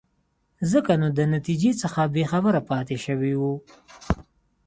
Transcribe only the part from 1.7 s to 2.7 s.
څخه بې خبره